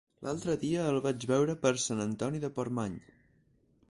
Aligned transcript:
L'altre 0.27 0.53
dia 0.63 0.85
el 0.93 0.97
vaig 1.07 1.25
veure 1.33 1.57
per 1.67 1.73
Sant 1.85 2.03
Antoni 2.07 2.43
de 2.47 2.53
Portmany. 2.57 2.99